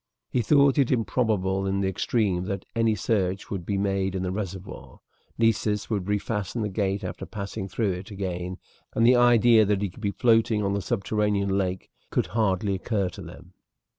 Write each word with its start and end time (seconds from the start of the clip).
He 0.31 0.41
thought 0.41 0.79
it 0.79 0.89
improbable 0.91 1.67
in 1.67 1.81
the 1.81 1.87
extreme 1.87 2.45
that 2.45 2.65
any 2.75 2.95
search 2.95 3.51
would 3.51 3.67
be 3.67 3.77
made 3.77 4.15
in 4.15 4.23
the 4.23 4.31
reservoir. 4.31 4.99
Nessus 5.37 5.91
would 5.91 6.05
refasten 6.07 6.63
the 6.63 6.69
gate 6.69 7.03
after 7.03 7.23
passing 7.27 7.67
through 7.69 7.91
it 7.91 8.09
again, 8.09 8.57
and 8.95 9.05
the 9.05 9.15
idea 9.15 9.63
that 9.63 9.83
he 9.83 9.91
could 9.91 10.01
be 10.01 10.09
floating 10.09 10.63
on 10.63 10.73
the 10.73 10.81
subterranean 10.81 11.55
lake 11.55 11.91
could 12.09 12.25
hardly 12.33 12.73
occur 12.73 13.09
to 13.09 13.21
them. 13.21 13.53